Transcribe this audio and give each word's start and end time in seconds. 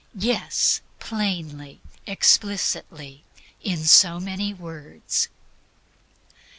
Yes, 0.17 0.81
plainly, 0.97 1.79
explicitly, 2.07 3.23
in 3.63 3.83
so 3.85 4.19
many 4.19 4.51
words. 4.51 5.29